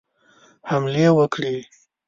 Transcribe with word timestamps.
حملې 0.69 1.07
وکړي. 1.17 1.55